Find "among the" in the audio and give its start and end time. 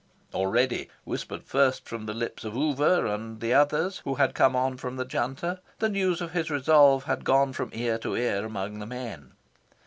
8.43-8.87